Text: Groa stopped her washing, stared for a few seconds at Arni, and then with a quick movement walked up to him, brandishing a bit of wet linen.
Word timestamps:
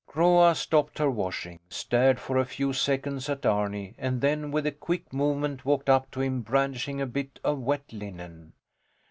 Groa 0.07 0.55
stopped 0.55 0.97
her 0.97 1.11
washing, 1.11 1.59
stared 1.69 2.19
for 2.19 2.37
a 2.39 2.43
few 2.45 2.73
seconds 2.73 3.29
at 3.29 3.45
Arni, 3.45 3.93
and 3.99 4.19
then 4.19 4.49
with 4.49 4.65
a 4.65 4.71
quick 4.71 5.13
movement 5.13 5.63
walked 5.63 5.91
up 5.91 6.09
to 6.09 6.21
him, 6.21 6.41
brandishing 6.41 6.99
a 6.99 7.05
bit 7.05 7.39
of 7.43 7.59
wet 7.59 7.93
linen. 7.93 8.53